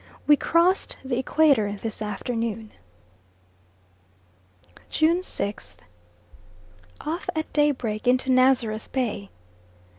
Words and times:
We 0.25 0.35
crossed 0.35 0.97
the 1.05 1.19
Equator 1.19 1.73
this 1.73 2.01
afternoon. 2.01 2.71
June 4.89 5.19
6th. 5.19 5.75
Off 7.01 7.29
at 7.35 7.53
daybreak 7.53 8.07
into 8.07 8.31
Nazareth 8.31 8.91
Bay. 8.91 9.29